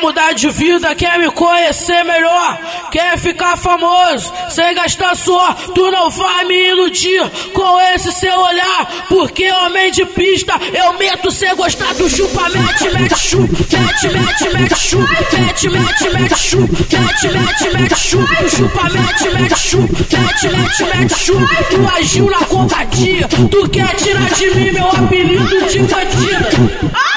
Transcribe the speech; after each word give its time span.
mudar 0.00 0.32
de 0.32 0.48
vida, 0.50 0.94
quer 0.94 1.18
me 1.18 1.30
conhecer 1.30 2.04
melhor, 2.04 2.58
quer 2.90 3.18
ficar 3.18 3.56
famoso, 3.56 4.32
sem 4.50 4.74
gastar 4.74 5.16
suor, 5.16 5.54
tu 5.74 5.90
não 5.90 6.10
vai 6.10 6.44
me 6.44 6.68
iludir 6.70 7.22
com 7.52 7.80
esse 7.94 8.12
seu 8.12 8.38
olhar, 8.38 9.06
porque 9.08 9.50
homem 9.50 9.90
de 9.90 10.04
pista, 10.06 10.54
eu 10.72 10.92
meto 10.94 11.30
sem 11.30 11.54
gostar 11.54 11.94
do 11.94 12.08
chupa, 12.08 12.48
mete, 12.48 12.88
mete, 12.90 13.18
chupa, 13.18 13.56
mete, 13.70 14.08
mete, 14.08 14.48
mete, 14.58 14.80
chupa, 14.80 15.08
mete, 15.38 15.68
mete, 15.68 16.08
mete, 16.10 16.36
chupa, 16.36 16.72
mete, 16.98 17.28
mete, 17.28 17.76
mete, 17.76 17.94
chupa, 17.96 18.48
chupa, 18.48 18.82
mete, 18.90 19.28
mete, 19.30 19.58
chupa, 19.58 19.96
mete, 20.16 20.48
mete, 20.48 20.84
mete, 20.84 21.14
chupa, 21.14 21.64
tu 21.70 21.88
agiu 21.96 22.30
na 22.30 22.38
covardia, 22.46 23.28
tu 23.28 23.68
quer 23.68 23.94
tirar 23.96 24.30
de 24.30 24.50
mim 24.54 24.72
meu 24.72 24.88
apelido 24.88 25.66
de 25.68 25.78
bandida, 25.80 26.50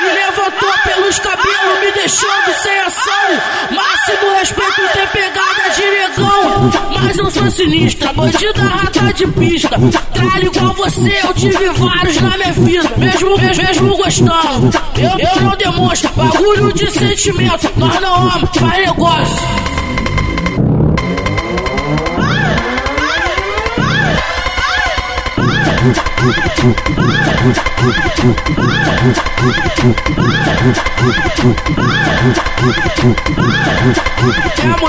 me 0.02 0.12
levantou 0.12 0.74
pelos 0.84 1.20
cabelos, 1.20 1.80
me 1.82 1.92
deixando 1.92 2.54
sem 2.62 2.80
ação, 2.80 3.72
máximo 3.72 4.34
respeito 4.38 4.82
ter 4.94 5.08
pegada 5.34 5.70
de 5.76 5.82
negão, 5.82 6.72
mas 6.92 7.18
eu 7.18 7.32
sou 7.32 7.50
sinistra, 7.50 8.14
bandida 8.14 8.62
rata 8.62 9.14
de 9.14 9.28
pista, 9.28 9.70
tralho 10.14 10.48
igual 10.48 10.74
você, 10.74 11.20
eu 11.24 11.34
tive 11.34 11.70
vários 11.70 12.22
na 12.22 12.38
minha 12.38 12.52
vida, 12.52 12.92
mesmo, 12.98 13.38
mesmo, 13.38 13.98
gostando, 13.98 14.70
eu, 14.96 15.28
eu 15.28 15.42
não 15.42 15.58
demonstro 15.58 16.12
bagulho 16.14 16.72
de 16.74 16.92
sentimento, 16.92 17.72
nós 17.78 18.00
não 18.00 18.16
amamos, 18.16 18.50
faz 18.56 18.86
negócio. 18.86 19.44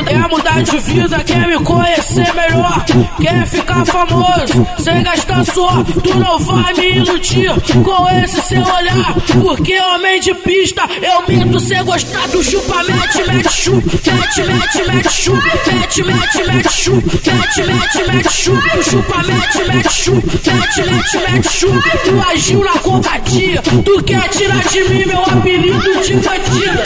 Quer 0.06 0.28
mudar, 0.28 0.62
de 0.62 0.78
vida, 0.78 1.24
quer 1.24 1.48
me 1.48 1.58
conhecer 1.64 2.32
melhor, 2.34 2.84
quer 3.20 3.46
ficar 3.46 3.84
famoso, 3.84 4.66
sem 4.78 5.02
gastar 5.02 5.44
suor, 5.46 5.84
tu 6.02 6.14
não 6.16 6.38
vai 6.38 6.72
me 6.74 6.98
iludir 6.98 7.50
com 7.82 8.08
esse 8.10 8.40
seu 8.42 8.62
olhar, 8.62 9.14
porque 9.40 9.80
homem 9.80 10.20
de 10.20 10.34
pista, 10.34 10.82
eu 11.02 11.26
minto 11.26 11.58
sem 11.58 11.82
gostar 11.84 12.28
do 12.28 12.44
chupa, 12.44 12.82
mete, 12.84 13.24
mete, 13.26 13.52
chupa, 13.52 13.90
mete, 14.12 14.42
mete, 14.42 14.92
mete, 14.92 15.08
chupa, 15.08 15.42
mete, 15.72 16.02
mete, 16.04 16.44
mete, 16.44 16.68
chupa, 16.68 17.10
mete, 17.32 17.62
mete, 17.66 18.12
mete, 18.12 18.28
chupa, 18.28 18.82
chupa, 18.82 19.22
mete, 19.24 19.64
mete, 19.64 19.88
chupa, 19.88 20.52
mete, 20.52 20.82
mete, 20.90 21.18
mete, 21.24 21.48
chupa, 21.48 21.98
tu 22.04 22.30
agiu 22.30 22.64
na 22.64 22.72
covardia, 22.78 23.62
tu 23.62 24.02
quer 24.04 24.28
tirar 24.28 24.62
de 24.68 24.84
mim 24.84 25.06
meu 25.06 25.22
apelido 25.22 26.02
de 26.02 26.14
bandida, 26.14 26.84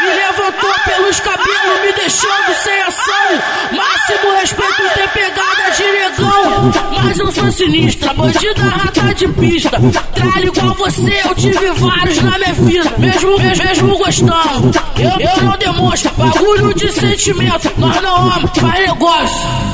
me 0.00 0.10
levantou 0.10 0.74
pelos 0.84 1.20
cabelos, 1.20 1.80
me 1.84 1.92
deixando 1.92 2.54
sem 2.62 2.82
ação, 2.82 3.76
máximo 3.76 4.36
respeito 4.40 4.82
ter 4.94 5.08
pegada 5.08 5.70
de 5.76 5.82
negão, 5.82 6.72
mas 6.92 7.18
eu 7.18 7.32
sou 7.32 7.50
sinistra, 7.50 8.14
bandida 8.14 8.62
rata 8.62 9.14
de 9.14 9.28
pista, 9.28 9.80
tralho 10.14 10.46
igual 10.48 10.74
você, 10.74 11.20
eu 11.24 11.34
tive 11.34 11.70
vários 11.72 12.22
na 12.22 12.38
minha 12.38 12.52
vida, 12.52 12.94
mesmo, 12.98 13.38
mesmo, 13.38 13.64
mesmo 13.64 13.98
gostando, 13.98 14.70
eu, 14.96 15.28
eu 15.28 15.42
não 15.42 15.56
demonstro 15.56 16.12
bagulho 16.16 16.74
de 16.74 16.92
sentimento, 16.92 17.72
nós 17.78 18.00
não 18.02 18.16
amamos, 18.16 18.50
faz 18.58 18.88
negócio. 18.88 19.73